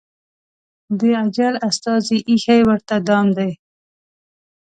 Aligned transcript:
د 0.99 1.01
اجل 1.23 1.53
استازي 1.69 2.17
ایښی 2.29 2.61
ورته 2.69 2.95
دام 3.07 3.27
دی 3.37 3.51